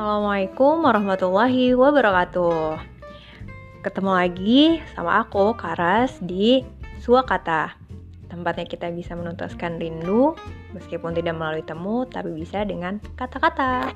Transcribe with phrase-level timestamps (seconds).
[0.00, 2.80] Assalamualaikum warahmatullahi wabarakatuh.
[3.84, 6.64] Ketemu lagi sama aku Karas di
[7.04, 7.76] Suakata.
[8.32, 10.32] Tempatnya kita bisa menuntaskan rindu
[10.72, 13.92] meskipun tidak melalui temu tapi bisa dengan kata-kata.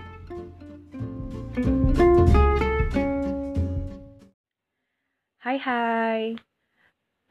[5.41, 6.36] Hai hai.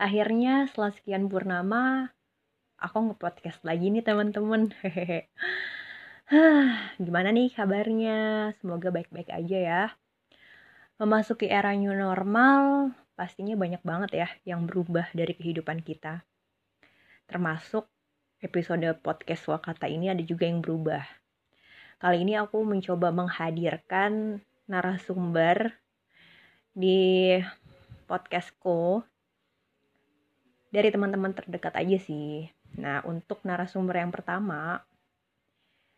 [0.01, 2.09] Akhirnya setelah sekian purnama
[2.81, 4.73] aku nge-podcast lagi nih teman-teman.
[4.81, 5.29] Hehehe.
[6.97, 8.49] Gimana nih kabarnya?
[8.57, 9.83] Semoga baik-baik aja ya.
[10.97, 16.25] Memasuki era new normal, pastinya banyak banget ya yang berubah dari kehidupan kita.
[17.29, 17.85] Termasuk
[18.41, 21.05] episode podcast Wakata ini ada juga yang berubah.
[22.01, 25.77] Kali ini aku mencoba menghadirkan narasumber
[26.73, 27.37] di
[28.09, 29.05] podcastku
[30.73, 32.49] dari teman-teman terdekat aja sih.
[32.81, 34.81] Nah, untuk narasumber yang pertama,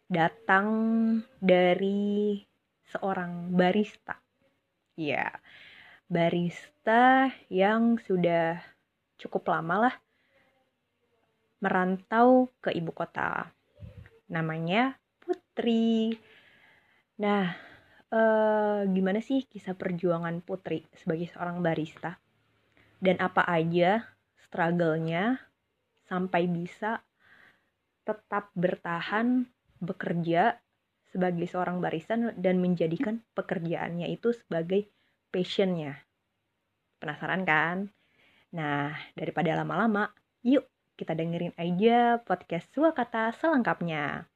[0.05, 0.67] datang
[1.41, 2.37] dari
[2.85, 4.15] seorang barista.
[4.95, 5.33] Ya,
[6.05, 8.61] barista yang sudah
[9.17, 9.95] cukup lama lah
[11.63, 13.49] merantau ke ibu kota.
[14.29, 16.13] Namanya Putri.
[17.17, 17.49] Nah,
[18.13, 22.21] eh, gimana sih kisah perjuangan Putri sebagai seorang barista?
[23.01, 24.05] Dan apa aja
[24.45, 25.41] struggle-nya
[26.05, 27.01] sampai bisa
[28.05, 29.49] tetap bertahan
[29.85, 30.57] bekerja
[31.15, 34.91] sebagai seorang barista dan menjadikan pekerjaannya itu sebagai
[35.31, 36.01] passionnya.
[36.99, 37.87] Penasaran kan?
[38.51, 40.11] Nah, daripada lama-lama,
[40.43, 44.27] yuk kita dengerin aja podcast Suakata selengkapnya.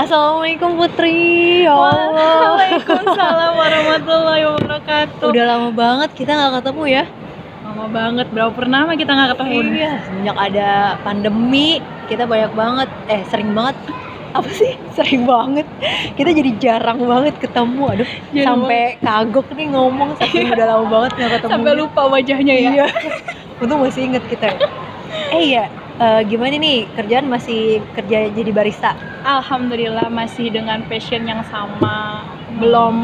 [0.00, 1.68] Assalamualaikum Putri.
[1.68, 2.56] Ya Allah.
[2.56, 5.28] Waalaikumsalam warahmatullahi wabarakatuh.
[5.28, 7.04] Udah lama banget kita nggak ketemu ya.
[7.80, 8.26] Lama banget.
[8.28, 9.56] Berapa purnama kita nggak ketemu?
[9.72, 10.68] Iya, semenjak ada
[11.00, 11.80] pandemi,
[12.12, 13.76] kita banyak banget, eh sering banget,
[14.36, 14.76] apa sih?
[15.00, 15.64] Sering banget.
[16.12, 17.82] Kita jadi jarang banget ketemu.
[17.96, 21.52] Aduh, Jarang sampai kagok nih ngomong saking udah lama banget nggak ketemu.
[21.56, 22.70] Sampai lupa wajahnya ya.
[22.70, 22.86] Iya.
[23.64, 24.52] Untung masih inget kita.
[24.52, 24.68] ya.
[25.34, 25.64] Eh iya,
[25.98, 28.92] eh, gimana nih kerjaan masih kerja jadi barista?
[29.24, 32.28] Alhamdulillah masih dengan passion yang sama.
[32.60, 32.96] Belum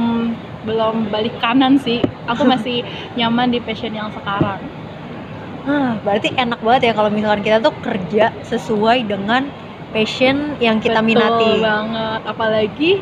[0.67, 2.03] belum balik kanan sih.
[2.27, 2.83] Aku masih
[3.15, 4.59] nyaman di passion yang sekarang.
[5.67, 9.51] Ah, berarti enak banget ya kalau misalkan kita tuh kerja sesuai dengan
[9.91, 11.51] passion yang kita Betul minati.
[11.59, 12.21] banget.
[12.23, 12.93] Apalagi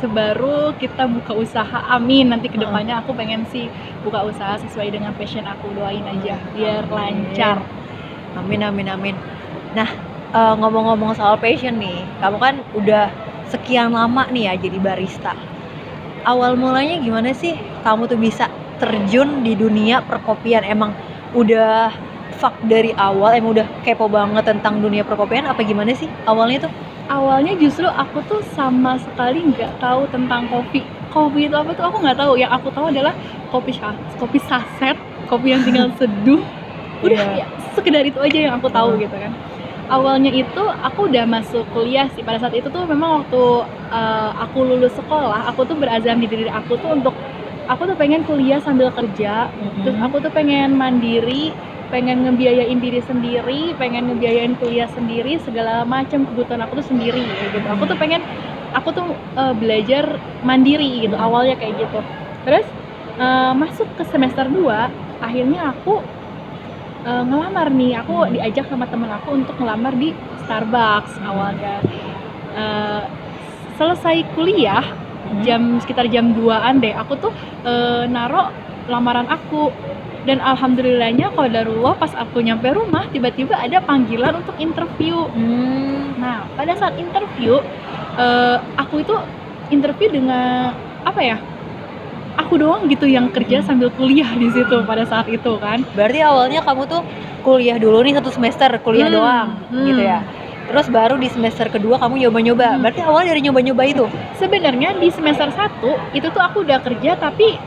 [0.00, 1.80] sebaru kita buka usaha.
[1.88, 2.28] Amin.
[2.28, 3.68] Nanti ke depannya aku pengen sih
[4.04, 5.72] buka usaha sesuai dengan passion aku.
[5.76, 6.96] Doain aja biar Amin.
[6.96, 7.64] lancar.
[8.36, 9.16] Amin amin amin.
[9.72, 9.88] Nah,
[10.32, 13.08] eh, ngomong-ngomong soal passion nih, kamu kan udah
[13.48, 15.34] sekian lama nih ya jadi barista.
[16.20, 20.60] Awal mulanya gimana sih kamu tuh bisa terjun di dunia perkopian?
[20.62, 20.92] Emang
[21.32, 21.90] udah
[22.36, 26.72] fuck dari awal, emang udah kepo banget tentang dunia perkopian apa gimana sih awalnya tuh?
[27.10, 30.78] awalnya justru aku tuh sama sekali nggak tahu tentang kopi
[31.10, 33.10] kopi itu apa tuh aku nggak tahu yang aku tahu adalah
[33.50, 34.94] kopi sa- kopi saset
[35.26, 36.38] kopi yang tinggal seduh
[37.02, 37.42] udah Iya.
[37.42, 39.02] ya sekedar itu aja yang aku tahu Hmm.
[39.02, 39.32] gitu kan
[39.90, 42.22] awalnya itu aku udah masuk kuliah sih.
[42.22, 43.42] Pada saat itu tuh memang waktu
[43.90, 47.12] uh, aku lulus sekolah aku tuh berazam di diri aku tuh untuk
[47.66, 49.50] aku tuh pengen kuliah sambil kerja.
[49.82, 51.52] Terus aku tuh pengen mandiri
[51.90, 57.58] pengen ngebiayain diri sendiri pengen ngebiayain kuliah sendiri segala macam kebutuhan aku tuh sendiri gitu.
[57.66, 58.22] Aku tuh pengen
[58.70, 60.06] aku tuh uh, belajar
[60.46, 61.98] mandiri gitu awalnya kayak gitu.
[62.46, 62.66] Terus
[63.18, 64.70] uh, masuk ke semester 2
[65.20, 66.00] akhirnya aku
[67.06, 70.12] uh, ngelamar nih aku diajak sama temen aku untuk ngelamar di
[70.44, 71.80] Starbucks awalnya.
[72.50, 73.02] Uh,
[73.78, 74.82] selesai kuliah
[75.46, 77.32] jam sekitar jam 2an deh aku tuh
[77.64, 78.50] uh, naro
[78.90, 79.72] lamaran aku.
[80.20, 85.16] Dan alhamdulillahnya qadarullah pas aku nyampe rumah tiba-tiba ada panggilan untuk interview.
[85.32, 87.56] Hmm, nah pada saat interview
[88.20, 89.16] eh, aku itu
[89.72, 90.76] interview dengan
[91.08, 91.36] apa ya
[92.50, 93.66] aku doang gitu yang kerja Hmm.
[93.70, 97.06] sambil kuliah di situ pada saat itu kan berarti awalnya kamu tuh
[97.46, 99.86] kuliah dulu nih satu semester kuliah Hmm, doang hmm.
[99.86, 100.18] gitu ya.
[100.70, 102.66] Terus baru di semester kedua kamu nyoba-nyoba.
[102.70, 102.80] Hmm.
[102.80, 104.04] Berarti awalnya dari nyoba-nyoba itu.
[104.32, 105.82] sebenarnya di semester 1
[106.12, 107.58] itu tuh aku udah kerja tapi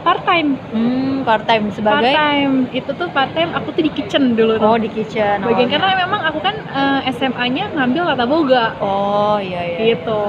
[0.00, 3.90] part time Hmm, part time part sebagai time itu tuh part time aku tuh di
[3.90, 5.38] kitchen dulu tuh oh di kitchen.
[5.38, 5.70] bagian awalnya.
[5.70, 9.78] karena memang aku kan eh, SMA-nya ngambil tata boga Oh iya iya.
[9.92, 10.20] gitu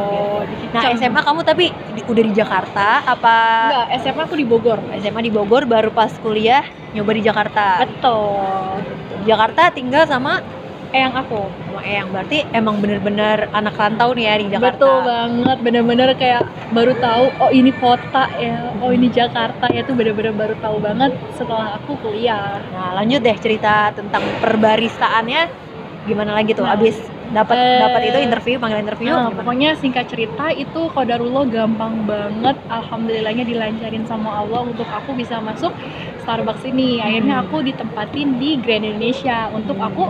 [0.44, 0.84] di Nah.
[0.94, 3.36] SMA kamu tapi di- udah di Jakarta apa
[3.66, 7.82] enggak SMA aku di Bogor SMA di Bogor baru pas kuliah nyoba di Jakarta.
[7.82, 8.84] betul
[9.24, 10.44] Jakarta tinggal sama
[10.92, 12.08] eyang aku sama Eyang.
[12.10, 14.78] Berarti emang bener-bener anak rantau nih ya di Jakarta.
[14.78, 19.94] betul banget bener-bener kayak baru tahu oh ini kota ya oh ini Jakarta ya tuh
[19.94, 25.42] bener-bener baru tahu banget setelah aku kuliah Nah lanjut deh cerita tentang perbaristaannya
[26.04, 26.76] gimana lagi tuh Nah.
[26.76, 26.96] abis
[27.28, 29.38] dapat Eh, dapat itu interview panggilan interview Nah, gimana?
[29.44, 32.56] pokoknya singkat cerita itu kodarullah gampang banget.
[32.72, 35.76] Alhamdulillahnya dilancarin sama Allah untuk aku bisa masuk
[36.24, 37.04] Starbucks ini.
[37.04, 37.44] Akhirnya Hmm.
[37.44, 39.88] aku ditempatin di Grand Indonesia untuk Hmm.
[39.92, 40.04] aku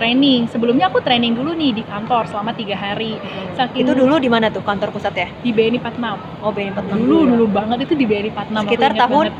[0.00, 0.48] training.
[0.48, 3.20] Sebelumnya aku training dulu nih di kantor selama tiga hari.
[3.52, 6.40] Saking itu dulu di mana tuh kantor pusatnya di BNI 46.
[6.40, 7.28] oh BNI 46 Dulu ya?
[7.36, 8.48] dulu banget itu di BNI 46.
[8.56, 9.24] aku Sekitar tahun?
[9.28, 9.34] banget.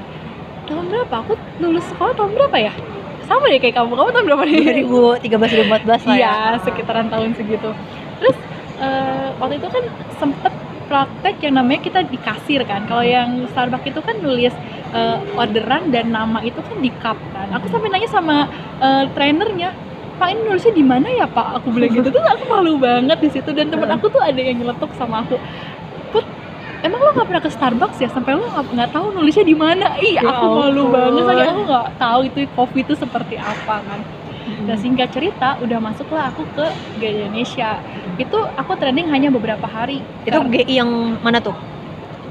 [0.68, 1.14] Tahun berapa?
[1.24, 2.72] Aku lulus sekolah tahun berapa ya?
[3.24, 3.92] Sama deh kayak kamu.
[3.96, 4.58] Kamu tahun berapa nih?
[4.84, 7.70] 2013 2014 lah ya Iya, sekitaran tahun segitu.
[8.20, 8.36] Terus
[8.78, 9.84] eh, waktu itu kan
[10.14, 10.52] sempet
[10.86, 12.84] praktek yang namanya kita di kasir kan.
[12.84, 14.50] Kalau yang Starbucks itu kan nulis
[14.90, 17.48] eh, orderan dan nama itu kan di cup kan.
[17.54, 19.70] Aku sampai nanya sama eh, trainernya,
[20.20, 21.46] Pak ini nulisnya di mana ya Pak?
[21.56, 22.04] Aku bilang gitu.
[22.06, 25.40] Terus aku malu banget di situ dan temen aku tuh ada yang nyeletuk sama aku.
[26.10, 26.24] Put,
[26.80, 29.96] emang lo nggak pernah ke Starbucks ya sampai lo nggak tahu nulisnya di mana?
[29.96, 30.92] Ih, Ya aku malu ampun.
[30.92, 34.00] banget soalnya aku nggak tahu itu kopi itu seperti apa kan.
[34.60, 36.66] Dan singkat cerita, udah masuklah aku ke
[36.98, 37.80] Gaya Indonesia.
[38.18, 40.04] Itu aku training hanya beberapa hari.
[40.20, 41.56] itu GI yang mana tuh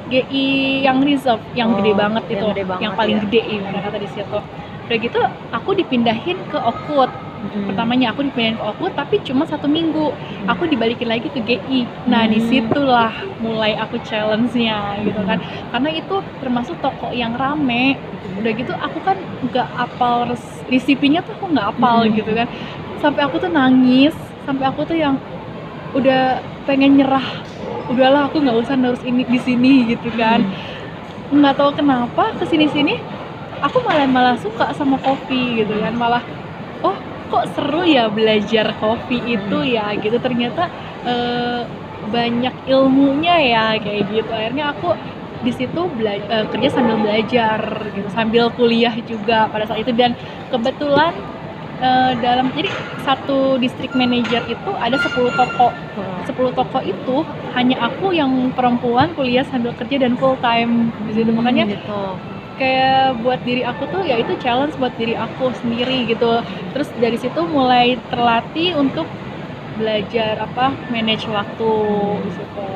[0.09, 0.45] GI
[0.81, 3.21] yang reserve, yang Oh, gede banget yang itu, gede banget, yang paling ya.
[3.23, 4.39] gede ibarat kata di situ.
[4.85, 7.09] Udah gitu, aku dipindahin ke Oakwood.
[7.39, 7.71] Hmm.
[7.71, 10.11] Pertamanya aku dipindahin ke Oakwood, tapi cuma satu minggu.
[10.45, 11.87] Aku dibalikin lagi ke GI.
[12.05, 12.35] Nah, Hmm.
[12.35, 15.39] di situlah mulai aku challenge-nya gitu kan.
[15.71, 17.95] Karena itu termasuk toko yang rame.
[18.35, 22.11] Udah gitu, aku kan nggak apal res- resipinya tuh aku nggak apal Hmm.
[22.11, 22.47] gitu kan.
[22.99, 24.11] Sampai aku tuh nangis,
[24.43, 25.15] sampai aku tuh yang
[25.91, 27.23] udah pengen nyerah.
[27.87, 31.41] Udahlah, aku nggak usah nerus ini di sini gitu kan Hmm.
[31.41, 32.97] nggak tahu kenapa ke sini sini
[33.59, 36.21] aku malah malah suka sama kopi gitu kan malah
[36.81, 36.97] oh
[37.29, 40.17] kok seru ya belajar kopi itu ya gitu.
[40.17, 40.67] Ternyata
[41.05, 41.61] eh,
[42.09, 44.31] banyak ilmunya ya kayak gitu.
[44.33, 44.97] Akhirnya aku
[45.39, 47.59] di situ bela- eh, kerja sambil belajar
[47.93, 48.09] gitu.
[48.11, 49.93] Sambil kuliah juga pada saat itu.
[49.93, 50.17] Dan
[50.49, 51.13] kebetulan
[51.79, 52.67] eh, dalam jadi
[53.05, 55.69] satu district manager itu ada 10 toko.
[56.27, 57.17] 10 toko itu
[57.55, 60.91] hanya aku yang perempuan kuliah sambil kerja dan full time.
[61.07, 62.01] Di situ makanya gitu.
[62.59, 66.43] Kayak buat diri aku tuh ya itu challenge buat diri aku sendiri gitu.
[66.75, 69.07] Terus dari situ mulai terlatih untuk
[69.79, 71.71] belajar apa manage waktu
[72.27, 72.67] di situ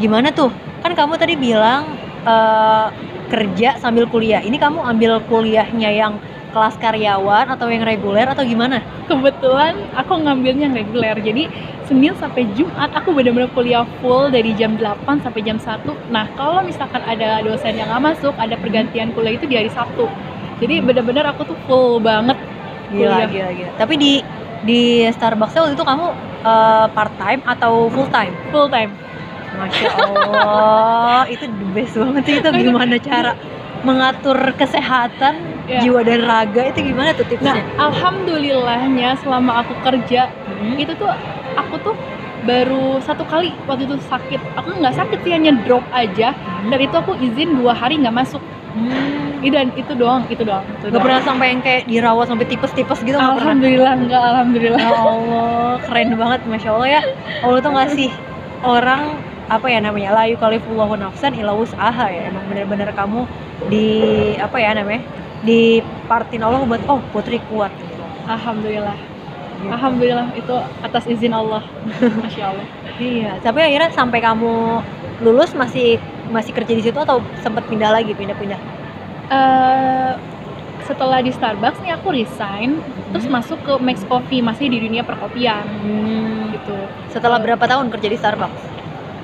[0.00, 0.48] gimana tuh?
[0.80, 1.84] Kan kamu tadi bilang
[2.24, 2.86] eh,
[3.28, 4.40] kerja sambil kuliah.
[4.40, 6.12] Ini kamu ambil kuliahnya yang
[6.50, 8.82] kelas karyawan atau yang reguler atau gimana?
[9.06, 11.16] Kebetulan aku ngambilnya yang reguler.
[11.18, 11.50] Jadi
[11.90, 16.62] Senin sampai Jumat aku benar-benar kuliah full dari jam 8 sampai jam 1 nah kalau
[16.62, 20.06] misalkan ada dosen yang nggak masuk ada pergantian kuliah itu di hari Sabtu.
[20.62, 22.38] Jadi benar-benar aku tuh full banget
[22.94, 23.26] gila Kuliah.
[23.26, 23.70] gila gila.
[23.74, 24.12] Tapi di
[24.62, 26.06] di Starbucks waktu itu kamu
[26.94, 28.94] part time atau full time full time
[29.58, 32.34] Masya Allah itu the best banget sih.
[32.38, 33.34] Itu gimana cara
[33.82, 35.78] mengatur kesehatan Ya.
[35.80, 40.26] jiwa dan raga itu gimana tuh nah tipsnya alhamdulillahnya selama aku kerja
[40.60, 40.76] Hmm.
[40.76, 41.08] itu tuh
[41.54, 41.94] aku tuh
[42.42, 46.34] baru satu kali waktu itu sakit aku nggak sakit sih hanya drop aja
[46.66, 49.42] dan itu aku izin dua hari nggak masuk Hmm.
[49.42, 51.02] Ih, dan itu doang itu doang itu Gak doang.
[51.02, 56.40] pernah sampai yang kayak dirawat sampai tipes-tipes gitu alhamdulillah enggak alhamdulillah Ya Allah, keren banget,
[56.44, 57.00] masya Allah ya.
[57.40, 58.10] Allah tuh ngasih
[58.62, 59.02] orang
[59.48, 62.30] apa ya namanya la yukalifullahu nafsan illa wus'aha ya.
[62.30, 63.26] Emang bener-bener kamu
[63.66, 63.86] di
[64.38, 65.02] apa ya namanya
[65.40, 68.02] di partin Allah buat oh putri kuat gitu.
[68.26, 68.96] alhamdulillah
[69.60, 69.68] Gitu.
[69.68, 71.60] alhamdulillah itu atas izin Allah
[72.22, 73.40] masya Allah Iya.
[73.40, 74.80] Tapi akhirnya sampai kamu
[75.20, 75.96] lulus masih
[76.28, 78.60] masih kerja di situ atau sempat pindah lagi pindah-pindah?
[79.26, 80.12] Eh,
[80.82, 83.36] setelah di Starbucks nih aku resign terus Hmm.
[83.36, 86.52] masuk ke Max Coffee masih di dunia perkopian Hmm.
[86.52, 86.76] gitu
[87.10, 88.60] Setelah berapa tahun kerja di Starbucks?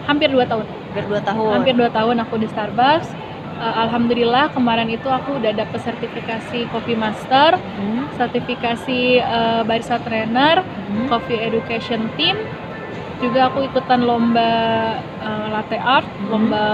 [0.05, 1.51] hampir dua tahun Hampir dua tahun.
[1.53, 3.09] hampir dua tahun aku di Starbucks
[3.57, 8.05] Eh, Alhamdulillah kemarin itu aku udah dapet sertifikasi Coffee Master, Hmm.
[8.13, 11.09] sertifikasi eh, barista trainer, Hmm.
[11.09, 12.37] Coffee Education Team.
[13.17, 14.51] Juga aku ikutan lomba
[15.01, 16.29] eh, latte art, Hmm.
[16.29, 16.65] lomba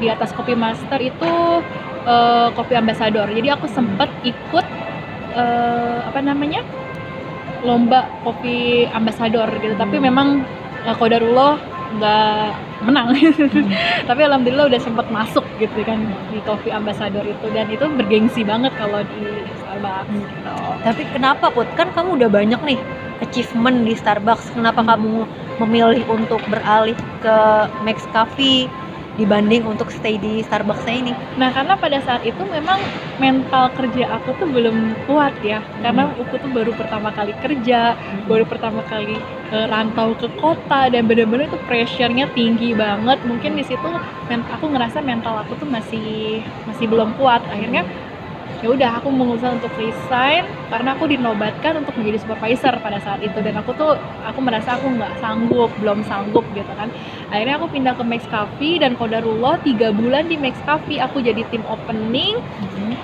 [0.00, 1.32] di atas Coffee Master itu
[2.56, 3.28] Coffee Ambassador.
[3.28, 4.64] Jadi aku sempet ikut
[5.36, 6.64] eh, apa namanya
[7.60, 9.76] lomba Coffee Ambassador gitu.
[9.76, 10.04] Tapi Hmm.
[10.08, 10.28] memang
[10.88, 11.60] eh, kodarullah
[12.00, 12.48] nggak
[12.84, 13.14] menang.
[14.08, 15.98] tapi alhamdulillah udah sempet masuk gitu kan
[16.30, 20.56] di Coffee Ambassador itu dan itu bergengsi banget kalau di Starbucks gitu.
[20.86, 21.68] Tapi kenapa Put?
[21.74, 22.78] Kan kamu udah banyak nih
[23.22, 24.54] achievement di Starbucks.
[24.54, 24.90] Kenapa Hmm.
[24.94, 25.14] kamu
[25.66, 27.36] memilih untuk beralih ke
[27.82, 28.70] Max Coffee
[29.18, 31.12] dibanding untuk stay di Starbucks ini?
[31.40, 32.78] Nah karena pada saat itu memang
[33.18, 36.22] mental kerja aku tuh belum kuat ya karena Hmm.
[36.22, 37.98] aku tuh baru pertama kali kerja,
[38.30, 39.18] baru pertama kali
[39.50, 43.18] eh, rantau ke kota dan bener-bener itu pressure-nya tinggi banget.
[43.26, 43.88] Mungkin di situ
[44.54, 47.42] aku ngerasa mental aku tuh masih masih belum kuat.
[47.50, 47.82] Akhirnya
[48.58, 53.38] ya udah aku memutuskan untuk resign karena aku dinobatkan untuk menjadi supervisor pada saat itu.
[53.38, 53.94] Dan aku tuh
[54.26, 56.90] aku merasa aku nggak sanggup belum sanggup gitu kan.
[57.30, 60.98] Akhirnya aku pindah ke Max Cafe dan kodarullah tiga bulan di Max Cafe.
[60.98, 62.42] Aku jadi tim opening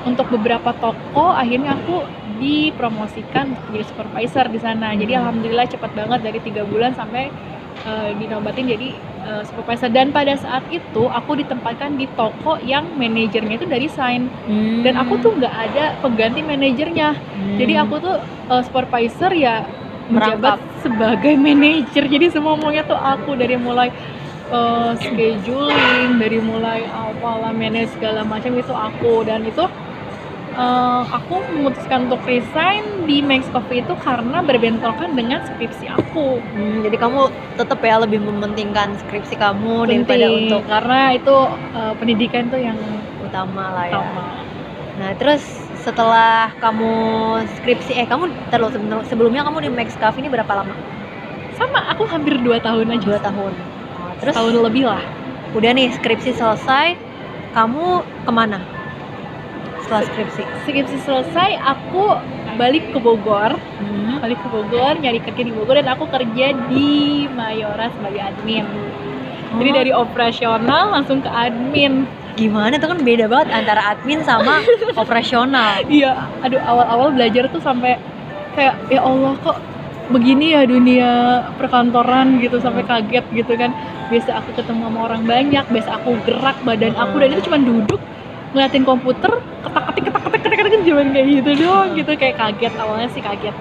[0.03, 1.31] untuk beberapa toko.
[1.33, 2.03] Akhirnya aku
[2.43, 4.91] dipromosikan untuk jadi supervisor di sana.
[4.99, 7.31] Jadi alhamdulillah cepat banget dari tiga bulan sampai
[7.83, 8.71] uh, dinobatin.
[8.71, 8.95] Jadi
[9.26, 9.90] uh, supervisor.
[9.90, 14.31] Dan pada saat itu aku ditempatkan di toko yang manajernya itu dari sign.
[14.47, 14.87] Hmm.
[14.87, 17.16] dan aku tuh nggak ada pengganti manajernya.
[17.16, 17.57] Hmm.
[17.59, 18.16] jadi aku tuh
[18.52, 19.64] uh, supervisor ya
[20.09, 22.04] menjabat sebagai manajer.
[22.07, 23.35] Jadi semua maunya tuh aku.
[23.35, 23.88] Dari mulai
[24.52, 29.25] uh, scheduling dari mulai apalah manage segala macam itu aku.
[29.25, 29.64] Dan itu
[30.55, 36.87] uh, aku memutuskan untuk resign di Max Coffee itu karena berbentrokan dengan skripsi aku Hmm,
[36.87, 41.37] jadi kamu tetap ya lebih mementingkan skripsi kamu daripada Penting, untuk karena itu
[41.75, 42.79] uh, pendidikan tuh yang
[43.23, 43.99] utama lah ya.
[43.99, 44.23] utama
[44.95, 45.43] Nah, terus
[45.83, 46.95] setelah kamu
[47.59, 48.73] skripsi eh kamu terus
[49.11, 50.75] sebelumnya kamu di Max Cafe ini berapa lama?
[51.55, 53.53] sama aku hampir dua tahun aja Dua tahun.
[53.55, 55.03] Oh, terus tahun lebih lah
[55.55, 56.99] udah nih skripsi selesai,
[57.55, 58.59] kamu ke mana?
[59.85, 60.43] Setelah skripsi.
[60.64, 62.17] skripsi selesai aku
[62.57, 63.53] balik ke Bogor.
[63.55, 64.17] Hmm.
[64.17, 66.88] balik ke Bogor nyari kerja di Bogor dan aku kerja di
[67.29, 68.64] Mayora sebagai admin.
[69.55, 72.09] Jadi Oh, dari operasional langsung ke admin.
[72.35, 72.81] Gimana?
[72.81, 74.59] Tuh kan beda banget antara admin sama
[74.97, 75.85] operasional.
[75.87, 78.00] iya aduh awal-awal belajar tuh sampai
[78.57, 79.61] kayak ya Allah kok
[80.11, 81.11] begini ya dunia
[81.61, 83.71] perkantoran gitu sampai kaget gitu kan.
[84.09, 88.00] Biasa aku ketemu sama orang banyak biasa aku gerak badan aku dan itu cuma duduk
[88.55, 89.33] ngeliatin komputer
[89.67, 93.57] ketak-ketik ketak-ketik ketak-ketik cuma kayak gitu doang gitu kayak kaget awalnya sih kaget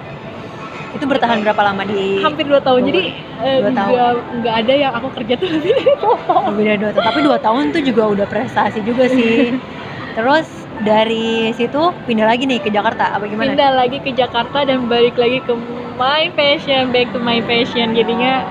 [0.94, 3.02] Itu bertahan berapa lama di hampir dua tahun jadi
[3.42, 7.06] eh, nggak ada yang aku kerja tuh lebih dari dua tahun beda dua tahun.
[7.10, 9.58] Tapi dua tahun tuh juga udah prestasi juga sih.
[10.18, 10.46] Terus
[10.86, 13.58] dari situ pindah lagi nih ke Jakarta apa gimana?
[13.58, 15.54] pindah lagi ke Jakarta dan balik lagi ke
[15.98, 18.46] my passion back to my passion jadinya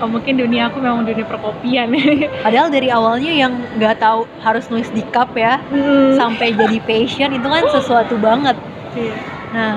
[0.00, 1.90] oh, mungkin dunia aku memang dunia perkopian
[2.44, 5.58] Padahal dari awalnya yang nggak tahu harus nulis di cup ya,
[6.14, 8.56] sampai jadi passion itu kan sesuatu banget.
[8.94, 9.14] Iya.
[9.52, 9.72] Nah,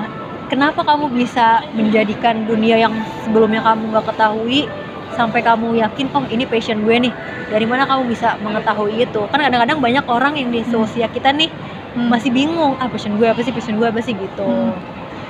[0.48, 2.92] kenapa kamu bisa menjadikan dunia yang
[3.24, 4.68] sebelumnya kamu nggak ketahui
[5.12, 7.12] sampai kamu yakin oh ini passion gue nih
[7.52, 11.52] dari mana kamu bisa mengetahui itu kan kadang-kadang banyak orang yang di seusia kita nih
[11.92, 12.08] Hmm.
[12.08, 14.72] masih bingung ah passion gue apa sih passion gue apa sih gitu Hmm.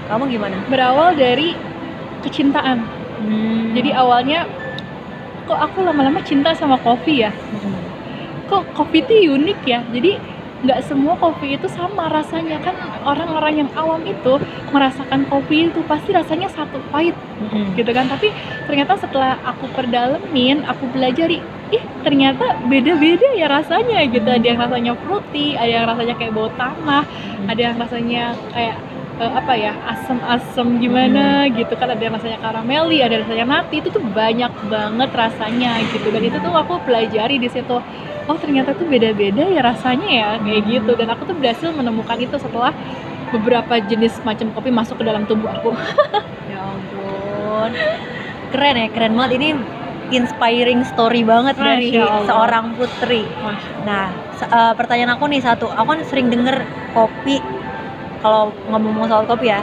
[0.07, 1.59] kamu gimana berawal dari
[2.23, 2.87] kecintaan
[3.19, 3.75] Hmm.
[3.75, 4.47] jadi awalnya
[5.47, 7.31] kok aku lama-lama cinta sama kopi ya?
[7.33, 7.81] Hmm.
[8.53, 9.81] kok kopi itu unik ya?
[9.89, 10.21] Jadi
[10.63, 12.61] nggak semua kopi itu sama rasanya.
[12.61, 14.37] Kan orang-orang yang awam itu
[14.71, 17.73] merasakan kopi itu pasti rasanya satu pahit Hmm.
[17.75, 18.07] gitu kan?
[18.13, 18.29] Tapi
[18.69, 21.41] ternyata setelah aku perdalemin aku pelajari
[21.73, 24.29] ih ternyata beda-beda ya rasanya gitu.
[24.29, 27.03] Ada yang rasanya fruity ada yang rasanya kayak bau tanah
[27.49, 28.77] ada yang rasanya kayak
[29.23, 33.79] eh, apa ya asam-asam gimana gitu kan ada yang rasanya karameli ada yang rasanya nati
[33.79, 36.11] itu tuh banyak banget rasanya gitu.
[36.11, 37.79] Dan itu tuh aku pelajari di situ
[38.23, 40.93] oh ternyata tuh beda-beda ya rasanya ya kayak gitu.
[40.93, 42.75] Dan aku tuh berhasil menemukan itu setelah
[43.31, 45.71] beberapa jenis macam kopi masuk ke dalam tubuh aku.
[46.43, 47.71] Ya ampun.
[48.51, 49.33] Keren ya keren banget.
[49.41, 49.49] Ini
[50.13, 52.27] inspiring story banget dari Masya Allah.
[52.29, 53.25] seorang putri.
[53.89, 56.61] Nah, se- eh, pertanyaan aku nih satu, aku kan sering denger
[56.93, 57.41] kopi
[58.23, 59.61] kalau ngomong soal kopi ya.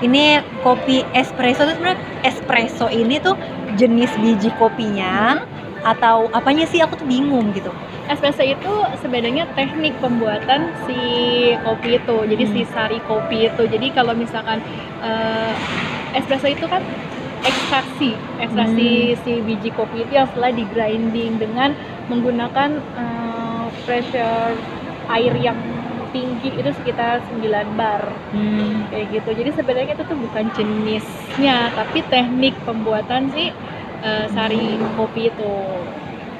[0.00, 3.36] Ini kopi espresso itu sebenarnya espresso ini tuh
[3.76, 5.44] jenis biji kopinya
[5.80, 7.72] atau apanya sih aku tuh bingung gitu.
[8.10, 10.98] espresso itu sebenarnya teknik pembuatan si
[11.62, 12.70] kopi itu jadi si Hmm.
[12.74, 14.58] sari kopi itu jadi kalau misalkan
[14.98, 15.54] eh,
[16.18, 16.82] espresso itu kan
[17.46, 21.70] ekstraksi ekstraksi si biji kopi itu yang setelah di grinding dengan
[22.10, 24.58] menggunakan eh, pressure
[25.08, 25.54] air yang
[26.10, 28.10] tinggi itu sekitar 9 bar
[28.90, 33.54] kayak gitu jadi sebenarnya itu tuh bukan jenisnya tapi teknik pembuatan si
[34.04, 35.54] eh, sari kopi itu.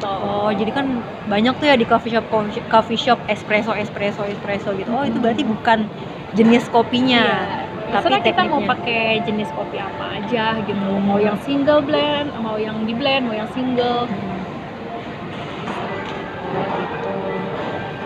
[0.00, 2.24] Oh, jadi kan banyak tuh ya di coffee shop
[2.72, 4.88] coffee shop espresso espresso espresso gitu.
[4.88, 5.84] Oh, itu berarti bukan
[6.32, 7.20] jenis kopinya.
[7.20, 7.68] Iya.
[7.90, 10.88] tapi Terserah kita mau pakai jenis kopi apa aja gitu.
[10.88, 11.04] Hmm.
[11.04, 14.08] Mau yang single blend, mau yang di blend, mau yang single.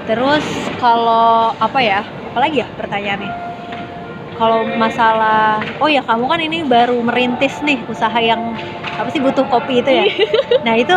[0.05, 0.45] Terus
[0.81, 2.01] kalau apa ya?
[2.33, 3.33] Apalagi ya pertanyaannya?
[4.35, 8.43] Kalau masalah, oh ya kamu kan ini baru merintis nih usaha yang
[8.99, 10.07] apa sih butuh kopi itu ya?
[10.67, 10.95] nah itu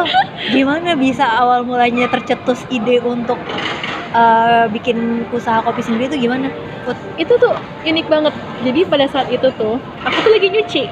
[0.50, 3.38] gimana bisa awal mulanya tercetus ide untuk
[4.18, 6.50] eh, bikin usaha kopi sendiri itu gimana?
[6.82, 6.98] Put?
[7.22, 7.54] Itu tuh
[7.86, 8.34] unik banget.
[8.66, 10.84] Jadi pada saat itu tuh aku tuh lagi nyuci.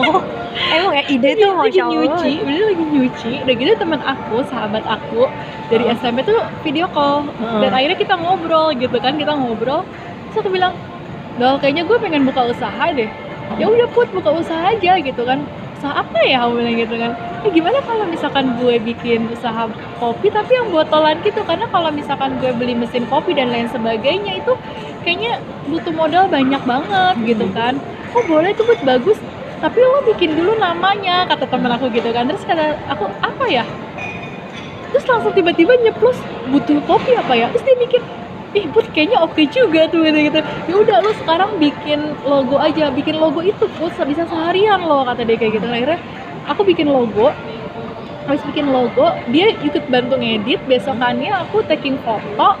[0.00, 1.94] Oh, emang ya ide tuh lagi masya Allah.
[1.96, 3.32] nyuci, bener lagi nyuci.
[3.44, 5.22] Udah gitu teman aku, sahabat aku
[5.72, 5.96] dari Oh.
[5.96, 7.28] SMP tuh video call.
[7.60, 9.84] Dan akhirnya kita ngobrol gitu kan, kita ngobrol.
[10.32, 10.76] Terus aku bilang
[11.40, 13.08] Gal kayaknya gue pengen buka usaha deh.
[13.56, 15.44] Ya udah put buka usaha aja gitu kan.
[15.80, 17.16] Usaha apa ya aku bilang gitu kan.
[17.42, 19.64] Eh gimana kalau misalkan gue bikin usaha
[19.96, 21.40] kopi tapi yang botolan gitu?
[21.48, 24.52] Karena kalau misalkan gue beli mesin kopi dan lain sebagainya itu
[25.02, 25.40] kayaknya
[25.72, 27.80] butuh modal banyak banget gitu kan.
[28.12, 29.16] Oh boleh tuh Bud, bagus
[29.62, 32.26] tapi lo bikin dulu namanya kata temen aku gitu kan.
[32.26, 33.62] Terus kata aku apa ya?
[34.90, 36.18] Terus langsung tiba-tiba nyeplos
[36.50, 37.46] butuh kopi apa ya?
[37.54, 38.02] Terus dia mikir
[38.52, 40.42] ih Bud kayaknya oke juga tuh gitu gitu.
[40.42, 42.90] Ya udah lo sekarang bikin logo aja.
[42.90, 45.66] Bikin logo itu Bud bisa seharian lo kata dia kayak gitu.
[45.70, 46.02] Akhirnya
[46.50, 47.30] aku bikin logo.
[48.26, 50.58] Habis bikin logo dia ikut bantu ngedit.
[50.66, 52.58] Besokannya aku taking foto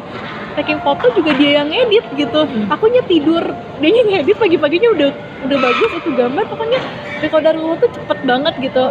[0.54, 2.40] taking foto juga dia yang ngedit gitu.
[2.44, 2.68] Hmm.
[2.68, 3.44] akunya tidur.
[3.78, 5.08] Dia yang ngedit pagi-paginya udah
[5.42, 6.44] udah bagus itu gambar.
[6.46, 6.78] Pokoknya
[7.20, 8.84] recorder lo tuh cepet banget gitu.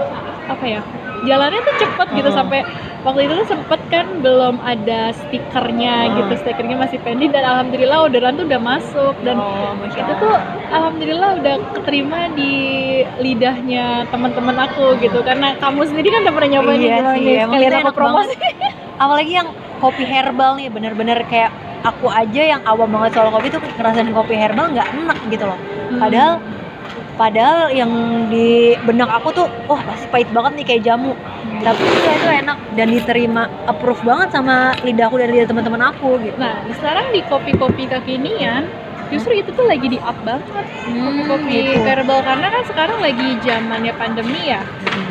[0.48, 0.82] Apa ya?
[1.22, 2.36] Jalannya tuh cepet gitu Oh.
[2.36, 2.66] sampai
[3.02, 6.14] waktu itu tuh sempet kan belum ada stikernya Oh.
[6.18, 6.34] gitu.
[6.42, 9.14] Stikernya masih pending dan alhamdulillah orderan tuh udah masuk.
[9.22, 10.36] Dan oh, itu tuh
[10.74, 12.52] alhamdulillah udah keterima di
[13.22, 15.22] lidahnya teman-teman aku gitu.
[15.22, 18.36] Karena kamu sendiri kan udah pernah nyobain Iya gimana sih, emang sekalian aku promosi?
[19.02, 19.50] apalagi yang
[19.82, 21.50] kopi herbal nih bener-bener kayak
[21.82, 25.60] aku aja yang awam banget soal kopi tuh ngerasain kopi herbal nggak enak gitu loh.
[25.98, 26.38] Padahal
[27.20, 27.92] padahal yang
[28.32, 31.14] di benak aku tuh wah pasti pahit banget nih kayak jamu.
[31.62, 36.38] Tapi itu, itu enak dan diterima approve banget sama lidahku dan lidah teman-teman aku gitu.
[36.38, 38.66] Nah sekarang di kopi-kopi kekinian
[39.12, 40.66] justru itu tuh lagi di up banget
[41.28, 42.16] kopi gitu.
[42.24, 44.64] karena kan sekarang lagi zamannya pandemi ya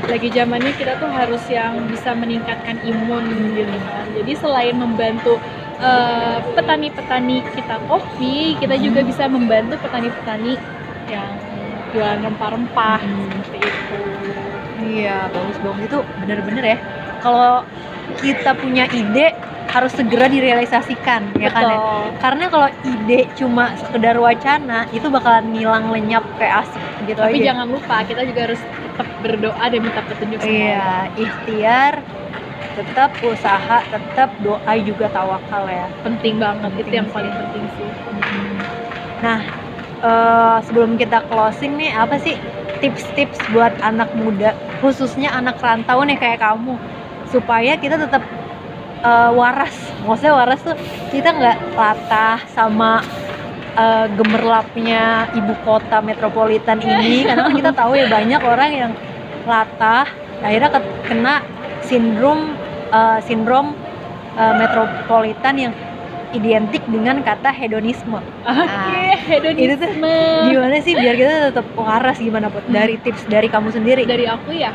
[0.09, 5.37] lagi zamannya kita tuh harus yang bisa meningkatkan imun gitu kan jadi selain membantu
[5.79, 10.57] eh, petani-petani kita kopi kita juga bisa membantu petani-petani
[11.07, 11.31] yang
[11.93, 13.31] jualan rempah-rempah Hmm.
[13.45, 13.99] seperti itu
[14.81, 16.79] Iya, bagus-bagus itu bener-bener ya.
[17.21, 17.63] Kalau
[18.19, 19.37] kita punya ide
[19.71, 21.79] harus segera direalisasikan, ya kan ya.
[21.79, 22.03] Betul.
[22.19, 27.55] Karena kalau ide cuma sekedar wacana itu bakalan ngilang lenyap kayak asap gitu tapi aja.
[27.55, 30.39] jangan lupa kita juga harus tetap berdoa dan minta petunjuk.
[30.43, 31.93] Iya, ikhtiar,
[32.75, 35.87] tetap usaha, tetap doa juga tawakal ya.
[36.03, 37.15] penting banget itu Penting yang sih.
[37.15, 37.89] paling penting sih
[39.21, 39.41] Nah,
[40.03, 42.35] eh, sebelum kita closing nih, apa sih
[42.81, 46.75] tips-tips buat anak muda, khususnya anak rantau nih kayak kamu,
[47.29, 48.25] supaya kita tetap
[49.03, 49.75] eh, waras.
[50.01, 50.77] Maksudnya waras tuh
[51.09, 53.01] kita nggak latah sama
[53.75, 58.93] eh, gemerlapnya ibu kota metropolitan ini, karena kan kita tahu ya banyak orang yang
[59.45, 60.07] latah,
[60.41, 61.35] akhirnya ke- kena
[61.81, 62.55] sindrom
[62.91, 63.73] eh, sindrom
[64.37, 65.73] eh, metropolitan yang
[66.31, 68.23] identik dengan kata hedonisme.
[68.47, 70.15] oke hedonisme
[70.47, 72.63] Gimana sih biar kita tetap waras gimana put?
[72.71, 74.07] Dari tips dari kamu sendiri.
[74.07, 74.71] dari aku ya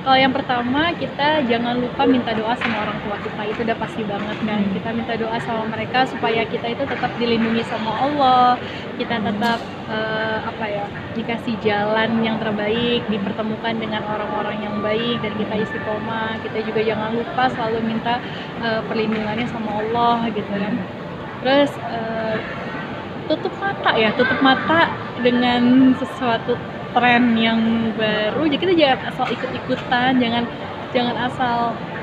[0.00, 3.42] kalau yang pertama kita jangan lupa minta doa sama orang tua kita.
[3.52, 4.60] Itu udah pasti banget kan?
[4.64, 4.72] Hmm.
[4.72, 8.56] kita minta doa sama mereka supaya kita itu tetap dilindungi sama Allah.
[8.96, 9.60] Kita tetap
[9.92, 16.40] eh, apa ya dikasih jalan yang terbaik dipertemukan dengan orang-orang yang baik dan kita istiqomah.
[16.48, 18.24] Kita juga jangan lupa selalu minta
[18.64, 20.74] eh, perlindungannya sama Allah gitu kan?
[21.44, 22.36] Terus eh,
[23.28, 24.16] tutup mata ya.
[24.16, 24.88] Tutup mata
[25.20, 26.56] dengan sesuatu
[26.94, 27.60] tren yang
[28.00, 30.44] baru jadi kita jangan asal ikut-ikutan jangan
[30.94, 31.56] jangan asal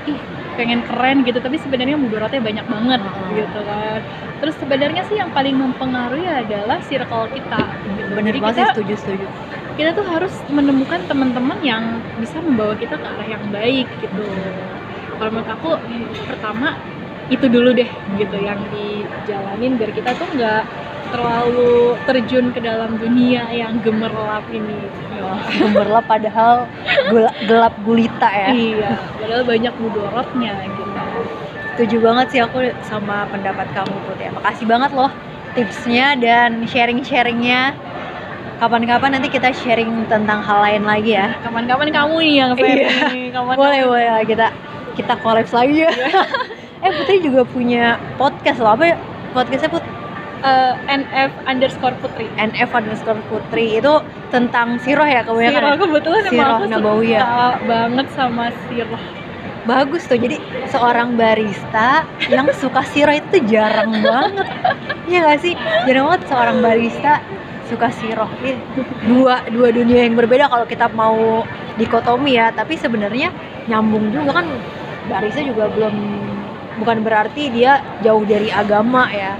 [0.09, 0.19] ih
[0.57, 3.29] pengen keren gitu tapi sebenarnya mudaratnya banyak banget Hmm.
[3.37, 3.99] gitu kan
[4.39, 7.55] terus sebenarnya sih yang paling mempengaruhi adalah circle kita
[7.95, 8.13] gitu.
[8.15, 9.25] Bener Jadi banget kita sih setuju setuju.
[9.77, 11.83] kita tuh harus menemukan teman-teman yang
[12.17, 14.21] bisa membawa kita ke arah yang baik gitu
[15.17, 15.67] kalau menurut aku
[16.29, 16.67] pertama
[17.33, 20.59] itu dulu deh gitu yang dijalanin biar kita tuh nggak
[21.07, 24.75] terlalu terjun ke dalam dunia yang gemerlap ini
[25.17, 26.69] Wah, gemerlap padahal
[27.43, 28.49] gelap gulita ya.
[28.51, 30.85] iya padahal banyak mudorotnya gitu
[31.77, 34.33] Setuju banget sih aku sama pendapat kamu Put ya.
[34.33, 35.13] Makasih banget loh
[35.53, 37.77] tipsnya dan sharing-sharingnya.
[38.57, 41.37] Kapan-kapan nanti kita sharing tentang hal lain lagi ya.
[41.37, 42.89] kapan-kapan kamu nih yang Iya.
[42.89, 44.47] sharing kapan Boleh boleh kita
[44.97, 45.93] kita kolaps lagi ya.
[46.85, 48.95] eh Putri juga punya podcast loh apa ya?
[49.37, 49.85] Podcastnya Put
[50.37, 52.29] Eh, NF underscore putri.
[52.37, 53.81] NF underscore Putri.
[53.81, 55.49] Itu tentang siroh ya kebanyakan.
[55.57, 55.77] Sirah ya?
[55.81, 57.21] kebetulan Sirah aku Nabawiyah.
[57.25, 59.03] suka banget sama sirah
[59.65, 60.15] bagus tuh.
[60.21, 60.37] Jadi
[60.69, 64.47] seorang barista yang suka siroh itu jarang banget.
[65.09, 65.53] Iya gak sih?
[65.89, 67.13] Jarang banget seorang barista
[67.65, 68.29] suka siroh.
[68.45, 68.61] Ih,
[69.09, 71.43] dua dua dunia yang berbeda kalau kita mau
[71.81, 72.53] dikotomi ya.
[72.53, 73.33] Tapi sebenarnya
[73.65, 74.47] nyambung juga kan
[75.09, 75.95] barista juga belum
[76.77, 79.33] bukan berarti dia jauh dari agama ya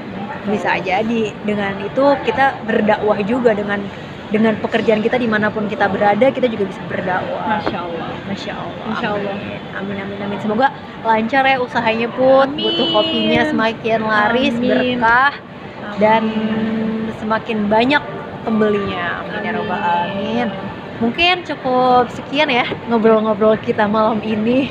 [0.47, 3.83] bisa jadi dengan itu kita berdakwah juga dengan
[4.27, 8.53] dengan pekerjaan kita di mana pun kita berada kita juga bisa berdakwah masya Allah Masya
[8.53, 8.85] Allah.
[8.91, 9.35] Insya Allah.
[9.79, 10.39] Amin amin amin.
[10.43, 10.67] Semoga
[11.01, 12.51] lancar ya usahanya put.
[12.51, 12.59] Amin.
[12.59, 14.99] Butuh kopinya semakin laris, Amin.
[14.99, 15.33] berkah
[15.97, 16.23] dan
[17.23, 18.03] semakin banyak
[18.43, 19.23] pembelinya.
[19.23, 20.49] Amin ya robbal alamin.
[20.97, 24.67] Mungkin cukup sekian ya ngobrol-ngobrol kita malam ini.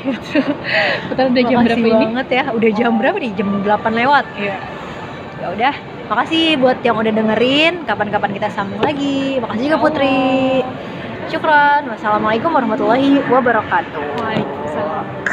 [1.09, 2.05] Betul udah jam berapa ini?
[2.13, 2.43] banget ya.
[2.51, 3.31] Udah jam berapa nih?
[3.33, 4.25] Jam 8 lewat.
[4.37, 4.57] Iya.
[5.37, 5.75] Ya udah.
[6.07, 7.83] Makasih buat yang udah dengerin.
[7.85, 9.37] Kapan-kapan kita sambung lagi.
[9.37, 10.63] Makasih juga Putri.
[11.27, 11.91] Syukran.
[11.91, 14.03] Wassalamualaikum warahmatullahi wabarakatuh.
[14.23, 15.26] Waalaikumsalam.